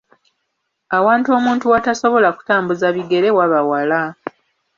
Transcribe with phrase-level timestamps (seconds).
[0.97, 4.01] Awantu omuntu w’atasobola kutambuza bigere waba wala.